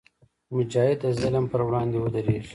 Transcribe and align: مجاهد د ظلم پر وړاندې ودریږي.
مجاهد 0.55 0.97
د 1.03 1.05
ظلم 1.19 1.45
پر 1.51 1.61
وړاندې 1.67 1.97
ودریږي. 1.99 2.49